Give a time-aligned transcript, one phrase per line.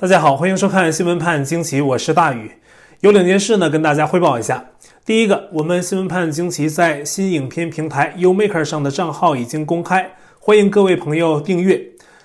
[0.00, 2.52] 大家好，欢迎收看新闻判惊奇，我是大宇。
[3.00, 4.70] 有两件事呢，跟大家汇报一下。
[5.04, 11.78] 第一个，我们新闻判惊奇在新影片平台 YouMaker 上的账号已经公开，欢迎各位朋友订阅。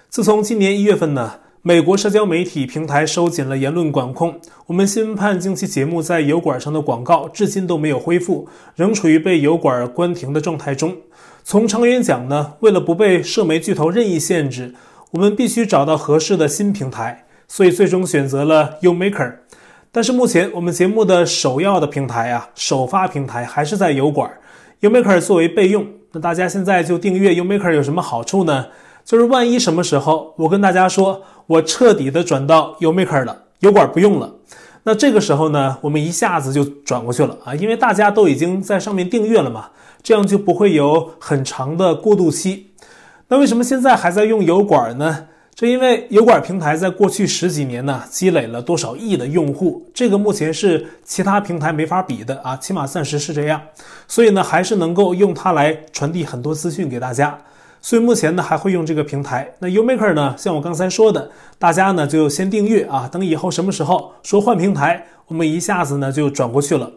[0.07, 10.95] 自从今年一月份呢，美国社交媒体平台收紧了言论管控，我们新闻判惊奇节目在油管上的广告至今都没有恢复，仍处于被油管关停的状态中。
[11.43, 14.73] 从长远讲呢，为了不被社媒巨头任意限制，
[15.11, 17.24] 我们必须找到合适的新平台。
[17.47, 19.33] 所以最终选择了 Umaker
[19.91, 24.29] 但是目前我们节目的首要的平台啊，首发平台还是在油管
[24.81, 25.87] ，YouMaker 作为备用。
[26.11, 28.67] 那大家现在就订阅 Umaker 有什么好处呢？
[29.05, 34.33] 就是万一什么时候我跟大家说我彻底的转到 Umaker 了，油管不用了，
[34.83, 39.69] 那这个时候呢，我们一下子就转过去了啊，因为大家都已经在上面订阅了嘛，
[40.03, 42.71] 这样就不会有很长的过渡期。
[43.29, 45.27] 那为什么现在还在用油管呢？
[45.55, 53.61] 这因为油管平台在过去十几年呢，积累了多少亿的用户，这个目前是其他平台没法比的啊，起码暂时是这样。
[54.05, 57.39] 所以呢，还是能够用它来传递很多资讯给大家。
[57.79, 59.49] 所以目前呢，还会用这个平台。
[59.59, 66.91] 那 Umaker 呢，像我刚才说的，大家呢就先订阅啊，等以后什么时候说换平台，我们一下子呢就转过去了。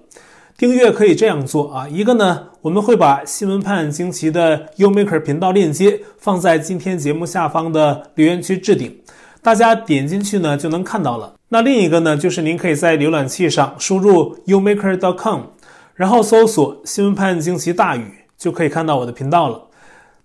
[0.58, 8.98] 订阅可以这样做啊，一个呢，我们会把新闻判惊奇的 YouMaker 频道链接放在今天节目下方的留言区置顶，
[9.40, 11.34] 大家点进去呢就能看到了。
[11.50, 15.42] 那另一个呢，就是您可以在浏览器上输入 youmaker.com，
[15.94, 19.67] 然后搜索新闻判惊奇大宇，就可以看到我的频道了。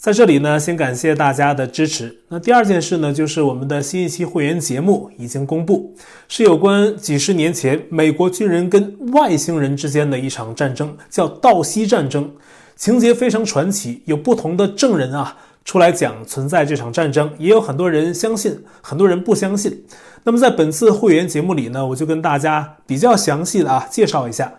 [0.04, 2.14] 在这里呢，先感谢大家的支持。
[2.28, 5.96] 那第二件事呢，就是我们的新一期会员节目已经公布，
[6.28, 12.30] 是有关几十年前美国军人跟外星人之间的一场战争，叫道西战争，
[12.76, 19.86] 情节非常传奇，有不同的证人啊出来讲存在这场战争，也有很多人相信，很多人不相信。
[20.26, 24.52] 那么在本次会员节目里呢，我就跟大家比较详细的啊介绍一下，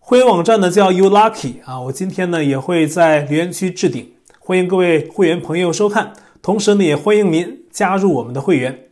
[0.00, 4.08] 会员网站呢叫 YouLucky 啊，我今天呢也会在留言区置顶。
[4.44, 8.86] 欢迎各位会员朋友收看，同时呢，也欢迎您加入我们的会员。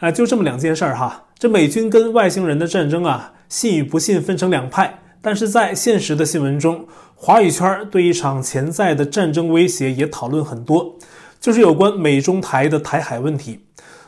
[0.00, 1.26] 啊，就这么两件事儿哈。
[1.38, 4.98] 这美军跟外星人的战争啊，信与不信分成两派。
[5.22, 10.96] 但是在现实的新闻中，华语圈对一场潜在的战争威胁也讨论很多，
[11.38, 13.60] 就是有关美中台的台海问题。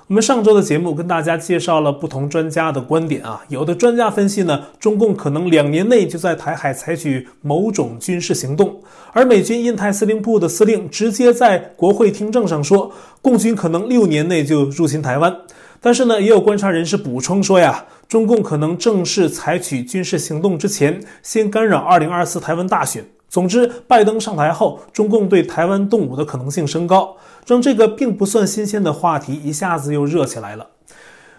[0.09, 8.83] 我们上周的节目跟大家介绍了不同专家的观点啊，有的专家分析呢，中共可能两年内就在台海采取某种军事行动，
[9.13, 12.91] 而美军印太司令部的司令直接在国会听证上说，
[13.23, 15.35] 共军可能六年内就入侵台湾。
[15.81, 23.05] 但是呢，也有观察人士补充说呀，中共可能正式采取军事行动之前，先干扰二零二四台湾大选。
[23.33, 27.17] 总之，拜登上台后，中共对台湾动武的可能性升高，
[27.47, 30.67] 让这个并不算新鲜的话题一下子又热起来了。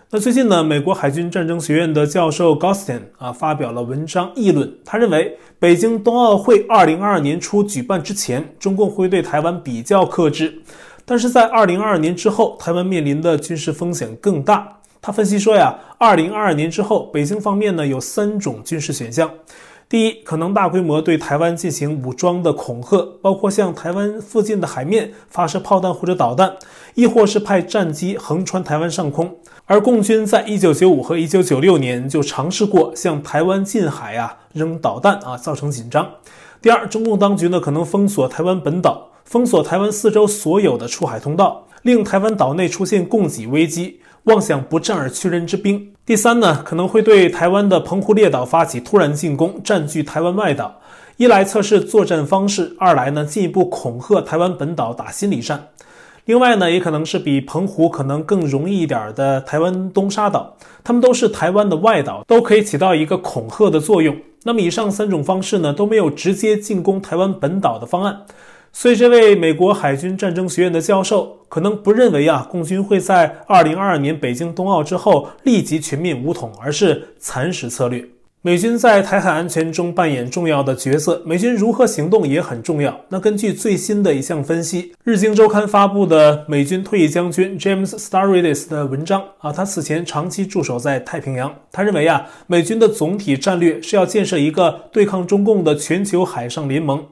[0.09, 10.63] 那最近呢，美国海军战争学院的教授 Gostin 啊发表了文章议论，他认为北京冬奥会二零二二年初举办之前，中共会对台湾比较克制，
[11.05, 14.79] 但是在二零二二年之后，台湾面临的军事风险更大。
[14.99, 19.29] 他分析说呀，二零二二年之后，北京方面呢有三种军事选项。
[19.89, 26.55] 第一，可能大规模对台湾进行武装的恐吓，包括向台湾附近的海面发射炮弹或者导弹，
[26.95, 29.37] 亦或是派战机横穿台湾上空。
[29.65, 36.09] 而共军在一九九五和一九九六年就尝试过向台湾近海啊扔导弹啊，造成紧张。
[36.61, 43.99] 第二，中共当局呢可能封锁台湾本岛，封锁台湾四周所有的出海通道，令台湾岛内出现供给危机。
[44.23, 45.92] 妄想不战而屈人之兵。
[46.05, 50.81] 第三呢，可能会对台湾的澎湖列岛发起突然进攻，占据台湾外岛，
[51.15, 55.69] 一来测试作战方式，二来呢进一步恐吓台湾本岛打心理战。
[56.25, 64.13] 另外呢，也可能是比澎湖可能更容易一点的台湾东沙岛，它们都是台湾的外岛，都可以起到一个恐吓的作用。
[64.43, 68.23] 那么以上三种方式呢，都没有直接进攻台湾本岛的方案。
[68.75, 78.03] 所以，这位美国海军战争学院的教授可能不认为啊，共军会在二零二二年北京冬奥之后立即全面武统，而是蚕食策略。
[78.45, 82.99] 美军在台海安全中扮演重要的角色，美军如何行动也很重要。
[83.07, 97.05] 那根据最新的一项分析，《日经周刊》发布的美军退役将军 James Stylites 的文章啊，他此前长期驻守在太平洋，他认为啊，美军的总体战略是要建设一个对抗中共的全球海上联盟。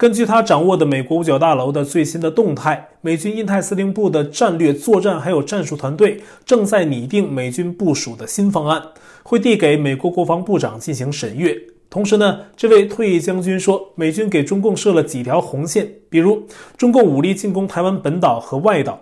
[0.00, 8.82] 根据他掌握的美国五角大楼的最新的动态，美军印太司令部的战略作战还有战术团队正在拟定美军部署的新方案，
[9.22, 11.54] 会递给美国国防部长进行审阅。
[11.90, 16.44] 同时呢，这位退役将军说，美军给中共设了几条红线，比如
[16.78, 18.98] 中共武力进攻台湾本岛和外岛，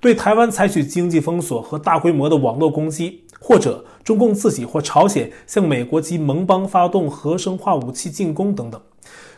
[0.00, 8.78] 对台湾采取经济封锁和大规模的网络攻击，或者中共自己或朝鲜向美国及盟邦发动核生化武器进攻等等。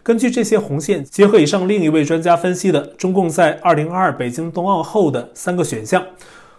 [0.05, 6.05] 根据这些红线，结合以上另一位专家分析的中共在2022北京冬奥后的三个选项，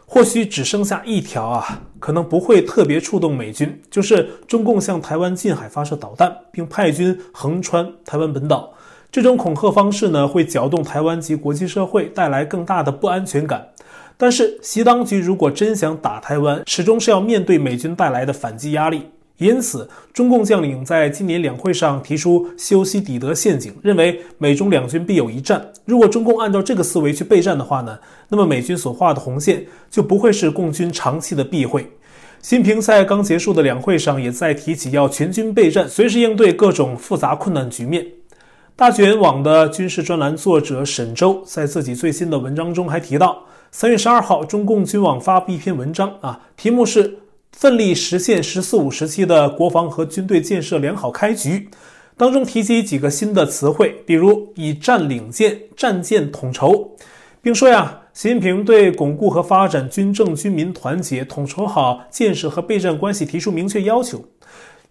[0.08, 8.74] 或许只剩下一条啊，可能不会特别触动美军，就是中共向台湾近海发射导弹，并派军横穿台湾本岛。
[9.12, 13.68] 这种恐吓方式呢，会搅动台湾及国际社会，带来更大的不安全感。
[14.18, 19.04] 但是，习当局如果真想打台湾，始终是要面对美军带来的反击压力。
[19.38, 25.74] 因此，中共将领在今年两会上提出修昔底德陷阱，认为美中两军必有一战。
[25.84, 28.00] 如果中共按照这个思维去备战的话呢，
[28.30, 31.82] 那么美军所画的红线就不会是共军长期的避讳。
[32.42, 38.06] 习近平在刚结束的两会上也在提起要全军备战，随时应对各种复杂困难局面。
[38.76, 47.18] 大卷网的军事专栏作者沈周在自己最新的文章中还提到，三月十二号，中共军网发布一篇文章啊，题目是
[47.58, 51.70] “奋力实现‘十四五’时期的国防和军队建设良好开局”，
[52.18, 56.92] 当中提及几个新的词汇，比如以战领建、战建统筹，
[57.42, 64.22] 并说呀，习近平对巩固和发展军政军民团结、统筹好建设和备战关系提出明确要求。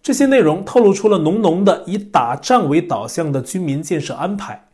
[0.02, 4.64] 这些内容透露出了浓浓的以打仗为导向的军民建设安排。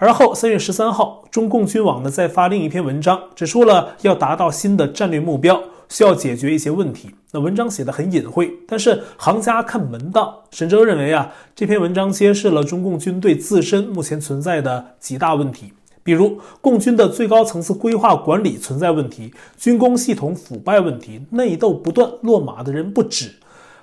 [0.00, 7.10] 而后，三月十三号，中共军网呢再发另一篇文章，指出了要达到新的战略目标，需要解决一些问题。
[7.32, 10.44] 那文章写得很隐晦，但是行家看门道。
[10.52, 15.72] 沈哲认为啊，这篇文章揭示了中共军队自身目前存在的几大问题，
[16.04, 23.32] 比如共军的最高层次规划管理存在问题，军工系统腐败问题，内斗不断，落马的人不止。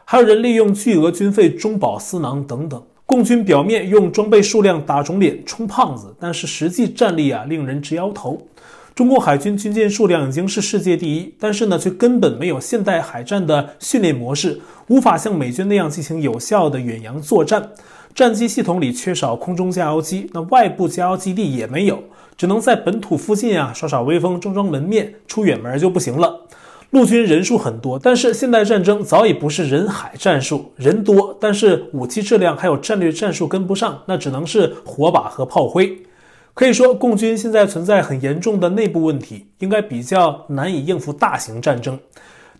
[0.05, 8.41] 还有人利用巨额军费中饱私囊等等，共军表面用装备数量打肿脸充胖子，但是实际战力啊令人直摇头。
[8.95, 17.71] 中国海军军舰数量已经是世界第一，但是呢却根本没有现代海战的训练模式，无法像美军那样进行有效的远洋作战。
[18.15, 22.01] 战机系统里缺少空中加油机，那外部加油基地也没有，
[22.37, 26.47] 只能在本土附近啊耍耍威风，装装门面，出远门就不行了。
[26.95, 36.01] 陆军人数很多，但是现代战争早已不是人海战术，人多，但是武器质量还有战略战术跟不上，那只能是火把和炮灰。
[36.53, 41.99] 可以说，共军现在存在很严重的内部问题，应该比较难以应付大型战争。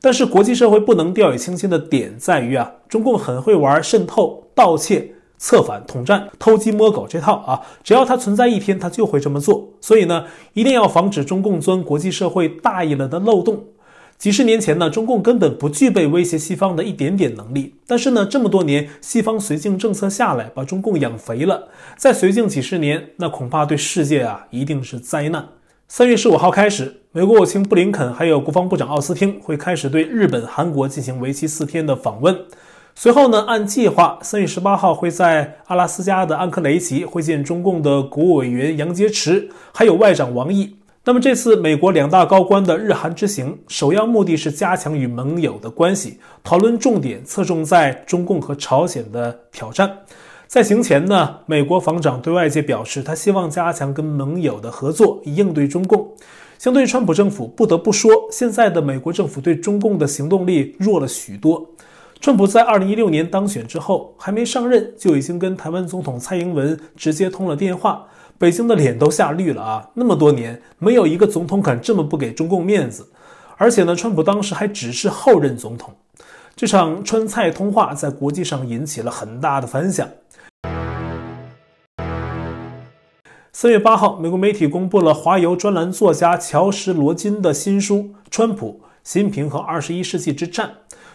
[0.02, 9.70] 但是国际社会不能掉以轻心的点在于啊，中共很会玩渗透、盗窃、策反、统战、偷鸡摸狗这套啊，只要它存在一天，它就会这么做。
[9.80, 13.64] 所以呢，一定要防止中共钻国际社会大意了的漏洞。
[14.18, 17.76] 几十年前呢，中共根本不具备威胁西方的一点点能力。
[17.86, 21.68] 但是呢，这么多年西方绥靖政策下来，把中共养肥了。
[21.98, 25.50] 再绥靖几十年，那恐怕对世界啊一定是灾难。
[25.88, 32.36] 三月十五号开始，美国国务卿布林肯还有国防部长奥斯汀会开始对日本、韩国进行为期四天的访问。
[32.96, 40.78] 随后呢，按计划，三月十八号会在阿拉斯加的安克雷奇会见中共的国务委员杨洁篪，还有外长王毅。
[41.07, 50.00] 那么这次美国两大高官的日韩之行，首要目的是加强与盟友的关系，讨论重点侧重在中共和朝鲜的挑战。
[50.48, 56.12] 在行前呢，美国防长对外界表示，他希望加强跟盟友的合作，以应对中共。
[56.57, 61.69] 相对于川普政府，不得不说，现在的美国政府对中共的行动力弱了许多。
[62.19, 68.07] 川普在二零一六年当选之后，还没上任就已经跟台湾总统蔡英文直接通了电话。
[68.37, 69.89] 北京的脸都吓绿了啊！
[69.94, 73.07] 那么多年，没有一个总统敢这么不给中共面子。
[73.56, 75.95] 而且呢，川普当时还只是后任总统。
[76.54, 80.06] 这场川菜通话在国际上引起了很大的反响。
[83.54, 87.95] 三月八号，美国媒体公布了华邮专栏作家乔什·罗金的新书
[88.30, 90.68] 《川普、习近平和二十一世纪之战》，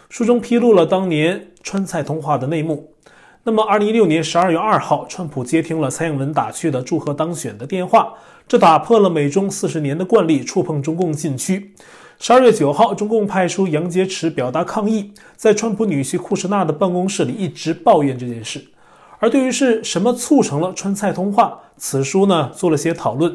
[0.08, 2.94] 书中披露了当年川菜通话的内幕。
[3.42, 8.12] 那么，二零一六年十二月二号，川普接听了蔡英文打去的祝贺当选的电话，
[8.46, 11.72] 这打破了美中四十年的惯例，触碰中共禁区。
[12.18, 18.62] 十二月九号，中共派出杨洁篪表达抗议，在川普女婿库什纳的办公室里一直抱怨这件事。
[19.18, 23.34] 而对于是什么促成了川蔡通话，此书呢做了些讨论。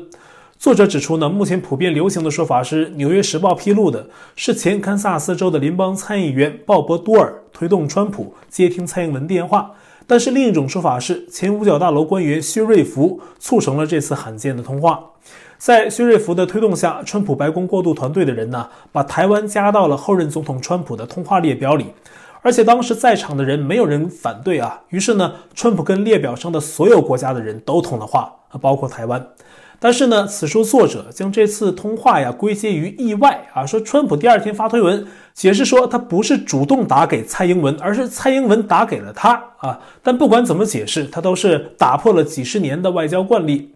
[0.60, 9.72] 作者指出呢，目前普遍流行的说法是，《纽约时报》披露的是前堪萨斯州的联邦参议员鲍勃多尔推动川普接听蔡英文电话。
[10.08, 15.04] 但是另一种说法是，前五角大楼官员薛瑞福促成了这次罕见的通话。
[15.58, 21.88] 在薛瑞福的推动下，川普白宫过渡团队的人呢，把台湾加到了后任总统川普的通话列表里。
[22.42, 24.82] 而且当时在场的人没有人反对啊。
[24.90, 28.32] 于是呢，川普跟列表上的所有国家的人都通了话，
[28.62, 29.28] 包括台湾。
[29.86, 39.80] 但是呢，此书作者将这次通话呀归结于意外啊，说川普第二天发推文解释说他不是主动打给蔡英文，而是蔡英文打给了他啊。
[40.02, 43.76] 但不管怎么解释，他都是打破了几十年的外交惯例。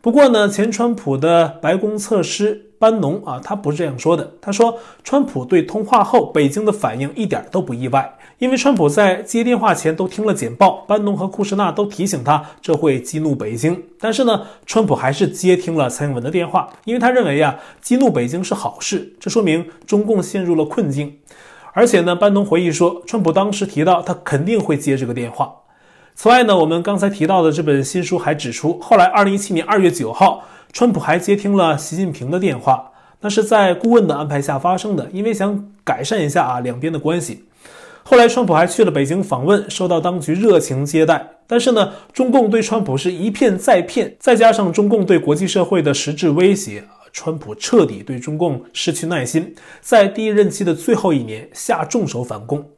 [0.00, 4.34] 不过呢，前川普的白宫侧师班农啊，他不是这样说的。
[4.40, 13.82] 他说，川普对通话后北京的反应一点都不意外，因为川普在接电话前都听了简报，班农和库什纳都提醒他这会激怒北京。
[13.98, 21.18] 但是呢，川普还是接听了蔡英文的电话，因为他认为啊，激怒北京是好事，这说明中共陷入了困境。
[21.72, 25.52] 而且呢，班农回忆说，川普当时提到他肯定会接这个电话。
[26.20, 37.44] 此外呢，我们刚才提到的这本新书还指出，后来二零一七年二月九号，川普还接听了习近平的电话，那是在顾问的安排下发生的，因为想改善一下啊两边的关系。
[38.02, 41.24] 后来川普还去了北京访问，受到当局热情接待。
[41.46, 46.82] 但是呢，中共对川普是一骗再骗，再加上中共对国际社会的实质威胁，
[47.12, 52.68] 川普彻底对中共失去耐心，在第一任期的最后一年下重手反攻。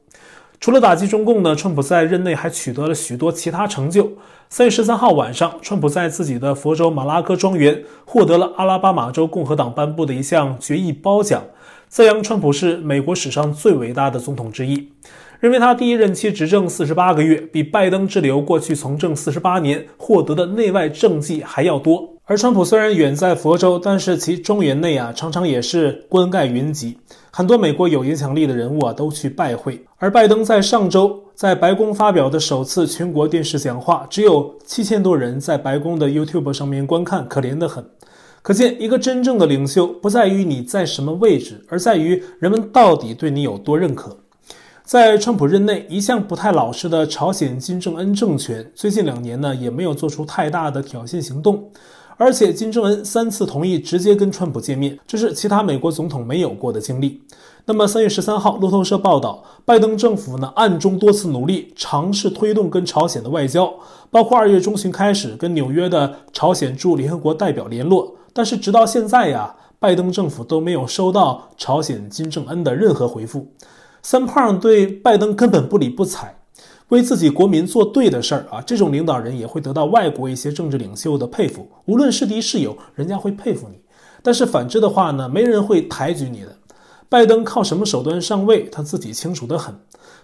[0.61, 4.13] 除了打击中共呢，川普在任内还取得了许多其他成就。
[4.51, 11.45] 三月十三号晚上，川普在自己的佛州马拉戈庄园获得了阿拉巴马州共和党颁布的一项决议褒奖，
[11.89, 14.91] 赞扬川普是美国史上最伟大的总统之一，
[15.39, 22.17] 认为他第一任期执政四十八个月，比拜登滞留过去从政四十八年获得的内外政绩还要多。
[22.31, 26.97] 而川普虽然远在佛州，但是其庄园内啊，常常也是冠盖云集，
[27.33, 29.85] 很多美国有影响力的人物啊都去拜会。
[29.97, 37.85] 而拜登在上周在白宫发表的首次全国电视讲话，只有七千多人在白宫的 YouTube 上面观看，可怜得很。
[38.43, 44.17] 可见，一个真正的领袖不在于你在什么位置，而在于人们到底对你有多认可。
[44.85, 51.69] 在川普任内，一向不太老实的朝鲜金正恩政权，最近两年呢也没有做出太大的挑衅行动。
[52.21, 57.23] 而且金正恩三次同意直接跟川普见面，这是其他美国总统没有过的经历。
[57.65, 63.73] 那么三月十三号，路透社报道，拜登政府呢暗中多次努力尝试推动跟朝鲜的外交，
[64.11, 73.47] 包括二月中旬开始跟纽约的朝鲜驻联合国代表联络，但是直到现在呀，拜登政府都没有收到朝鲜金正恩的任何回复。
[74.03, 76.40] 三胖对拜登根本不理不睬。
[76.91, 81.69] 为自己国民做对的事儿啊，这种领导人也会得到外国一些政治领袖的佩服。
[81.87, 83.81] 无论是敌是友，人家会佩服你。
[84.23, 86.57] 但是反之的话呢，没人会抬举你的。
[87.09, 89.75] 拜登靠什么手段上位，他自己清楚得很。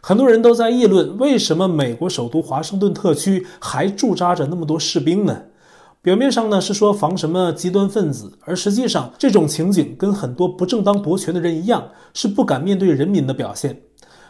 [0.01, 5.43] 很多人都在议论，为什么美国首都华盛顿特区还驻扎着那么多士兵呢？
[6.03, 13.81] 表面上呢是说防什么极端分子，而实际上这种情景跟很多不正当夺权的人一样，是不敢面对人民的表现。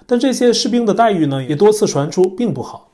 [0.06, 2.92] 但这些士兵的待遇呢，也多次传出并不好。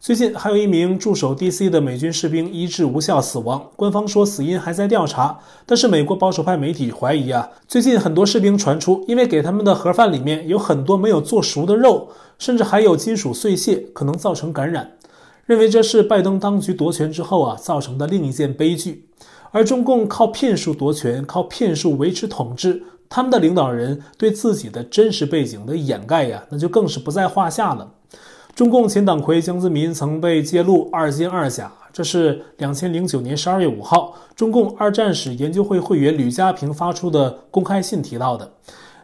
[0.00, 5.38] 最近还有一名驻守 DC 的美军士兵医治无效死亡，官方说死因还在调查。
[5.64, 14.92] 但是美国保守派媒体怀疑啊，最近很多士兵传出，因为给他们的盒饭里面有很多没有做熟的肉，甚至还有金属碎屑，可能造成感染。
[15.46, 19.08] 认为这是拜登当局夺权之后啊造成的另一件悲剧。
[19.52, 22.82] 而中共靠骗术夺权，靠骗术维持统治。
[23.14, 27.88] 他们的领导人对自己的真实背景的掩盖呀，那就更是不在话下了。
[28.56, 38.52] 中共前党魁江泽民曾被揭露二奸二假，这是两千零九年十二月五号，中共二战史研究会会员吕家平发出的公开信提到的。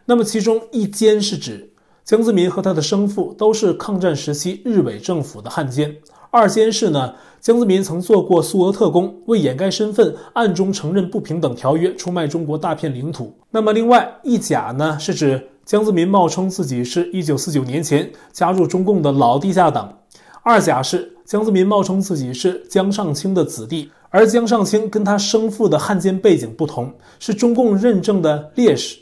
[0.03, 1.71] 那么其中一奸是指
[2.03, 5.95] 江泽民和他的生父都是抗战时期日伪政府的汉奸。
[6.33, 13.35] 二奸是呢，江泽民曾做过苏俄特工，为掩盖身份，暗中承认不平等条约，出卖中国大片领土。
[13.49, 19.97] 那么，另外一假呢，是指江泽民冒充自己是一九四九年前加入中共的老地下党。
[20.41, 28.97] 二假是江泽民冒充自己是江上清的子弟，而江上清跟他生父的汉奸背景不同，是中共认证的烈士。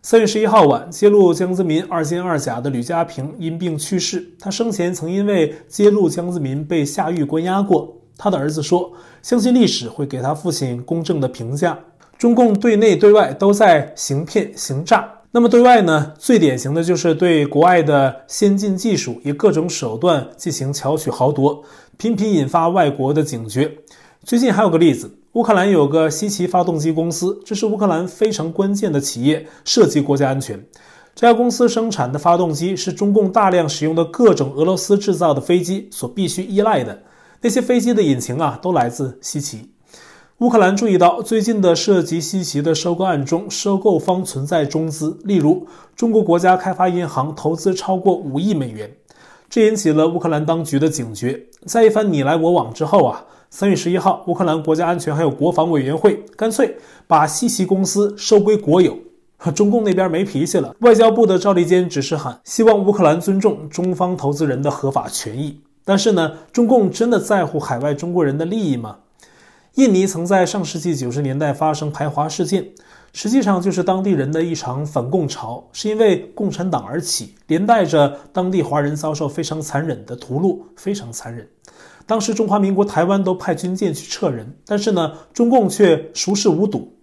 [0.00, 4.24] 三月十一号晚，揭露江泽民二奸二假的吕家平因病去世。
[4.38, 7.96] 他生前曾因为揭露江泽民被下狱关押过。
[8.16, 11.76] 他的儿子说：“相信历史会给他父亲公正的评价。”
[12.16, 15.14] 中共对内对外都在行骗行诈。
[15.32, 16.14] 那么对外呢？
[16.16, 21.64] 最典型的就是对国外的先进技术以各种手段进行巧取豪夺，
[21.96, 23.78] 频频引发外国的警觉。
[24.22, 25.17] 最近还有个例子。
[25.34, 30.58] 乌克兰有个西奇发动机公司，这是乌克兰非常关键的企业，涉及国家安全。
[31.14, 37.02] 这家公司生产的发动机是中共大量使用的各种俄罗斯制造的飞机所必须依赖的。
[37.42, 39.68] 那些飞机的引擎啊，都来自西奇。
[40.38, 48.90] 乌克兰注意到最近的涉及西奇的收购案中，收购方存在中资，例如中国国家开发银行投资超过五亿美元，
[49.50, 51.48] 这引起了乌克兰当局的警觉。
[51.66, 53.26] 在一番你来我往之后啊。
[53.50, 56.76] 三月十一号，乌克兰国家安全还有国防委员会干脆
[57.06, 58.98] 把西奇公司收归国有。
[59.54, 65.60] 中共那边没脾气了，外交部的赵立坚只是喊希望乌克兰尊重中方投资人的合法权益。
[65.84, 68.96] 但是呢，中共真的在乎海外中国人的利益吗？
[69.76, 72.68] 印尼曾在上世纪九十年代发生排华事件，
[73.20, 81.44] 实际上就是当地人的一场反共潮，是因为共产党而起，连带着当地华人遭受非常残忍的屠戮，非常残忍。
[82.06, 86.96] 当时中华民国台湾都派军舰去撤人，但是呢，中共却熟视无睹。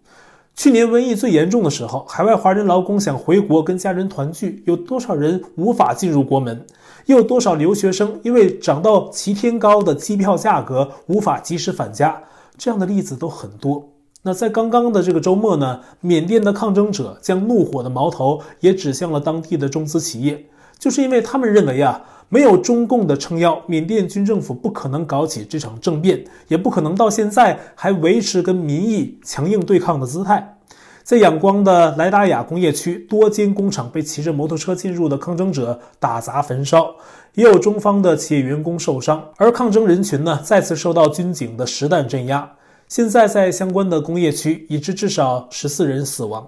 [0.55, 6.65] 去年瘟疫最严重的时候，海外华人劳工想回国跟家人团聚，有多少人无法进入国门？
[7.07, 12.23] 又有多少留学生因为涨到齐天高的机票价格无法及时返家？
[12.57, 13.94] 这样的例子都很多。
[14.27, 20.43] 那在刚刚的这个周末呢，缅甸的抗争者将怒火的矛头也指向了当地的中资企业，
[20.79, 30.57] 就是因为他们认为啊，没有中共的撑腰，缅甸军政府不可能搞起这场政变，也不可能到现在还维持跟民意强硬对抗的姿态。
[31.03, 36.95] 在仰光的莱达亚工业区，多间工厂被骑着摩托车进入的抗争者打砸焚烧，
[37.35, 39.23] 也有中方的企业员工受伤。
[39.37, 42.49] 而抗争人群呢，再次受到军警的实弹镇压。
[42.87, 46.47] 现在在相关的工业区，已知至少十四人死亡。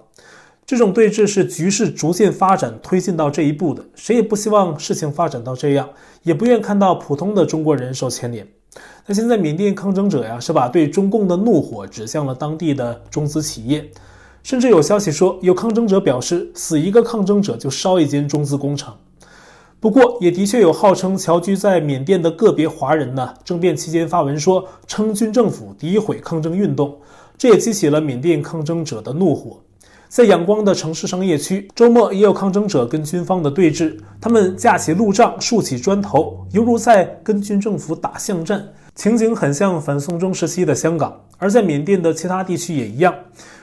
[0.66, 5.90] 这种对峙是局势逐渐发展推进到这一步的，谁也不希望事情发展到这样，
[6.24, 8.46] 也不愿看到普通的中国人受牵连。
[9.06, 13.90] 那现在缅甸抗争者呀，是把对中共的怒火指向了当地的中资企业。
[14.44, 18.98] 甚至有消息说，有抗争者表示，死一个抗争者就烧一间中资工厂。
[19.80, 26.98] 不过，也的确有号称侨居在缅甸的个别华人呢，政变期间发文说，称军政府诋毁抗争运动，
[27.38, 29.60] 这也激起了缅甸抗争者的怒火。
[30.10, 41.16] 在仰光的城市商业区，周末也有抗争者跟军方的对峙，他们架起路障，竖起砖头，犹如在跟军政府打巷战，情景很像反送中时期的香港。
[41.38, 43.14] 而在缅甸的其他地区也一样。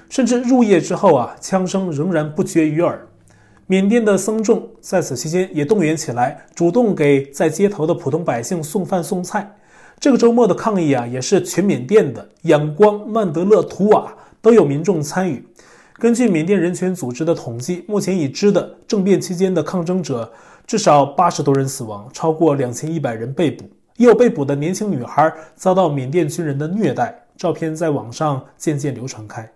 [0.09, 3.05] 甚至入夜之后啊，枪声仍然不绝于耳。
[3.67, 9.51] 缅甸的僧众在此期间也动员起来，主动给在街头的普通百姓送饭送菜。
[9.99, 15.43] 这个周末的抗议啊，也是全缅甸的，仰光、曼德勒、图瓦都有民众参与。
[15.95, 20.31] 根据缅甸人权组织的统计，目前已知的政变期间的抗争者
[20.67, 23.65] 至少八十多人死亡，超过两千一百人被捕，
[23.97, 29.51] 也有被捕的年轻女孩遭到缅甸军人的虐待，照片在网上渐渐流传开。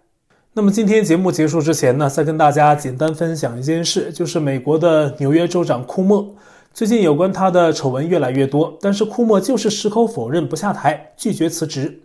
[0.59, 6.35] 那么今天节目结束之前呢，再跟大家简单分享一件事，就是美国的纽约州长库莫，
[6.75, 12.01] 最近有关他的丑闻越来越多，但是库莫就是矢口否认，不下台，拒绝辞职。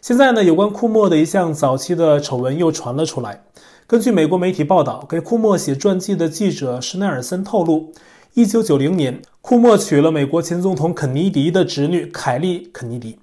[0.00, 3.42] 现在呢，有关库莫的一项早期的丑闻又传了出来。
[3.86, 7.92] 根据美国媒体报道，给库莫写传记的记者施奈尔森透露，
[8.32, 13.18] 一九九零年，库莫娶了美国前总统肯尼迪的侄女凯莉·肯尼迪。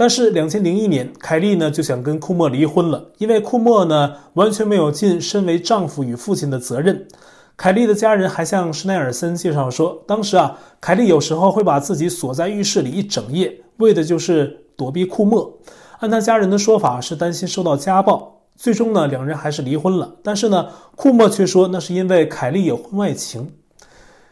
[0.00, 7.06] 但是，两千零一年，凯莉呢就想跟库莫离婚了，因为库莫呢完全没有尽身为丈夫与父亲的责任。
[7.54, 15.52] 凯莉的家人还向施奈尔森介绍说，当时啊，凯莉有时候会把自己锁在浴室里一整夜，为的就是躲避库莫。
[15.98, 18.40] 按他家人的说法，是担心受到家暴。
[18.56, 20.14] 最终呢，两人还是离婚了。
[20.22, 23.52] 但是呢，库莫却说那是因为凯莉有婚外情。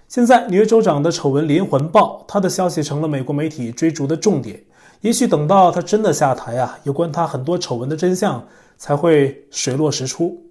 [0.08, 4.58] 现在，纽约州长的丑闻连环爆，他的消息成了美国媒体追逐的重点。
[5.00, 8.44] 也许等到他真的下台啊，有关他很多丑闻的真相
[8.76, 10.42] 才会水落石出。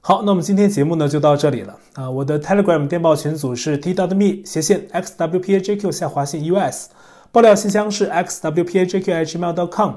[0.00, 2.10] 好，那么今天节目呢就到这里了啊。
[2.10, 6.88] 我的 Telegram 电报群组是 td me 斜线 xwpajq 下划线 us，
[7.30, 9.92] 爆料信箱是 xwpajqhmail.com。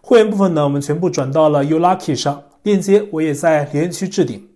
[0.00, 4.48] 会员部分呢，我们全部转到了 YouLucky 上，链接我也在留言区置顶。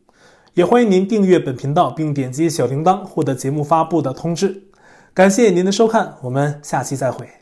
[0.54, 4.64] 也欢迎您订阅本频道，并点击小铃铛获得节目发布的通知。
[5.14, 7.37] 感谢您的收看，我们下期再会。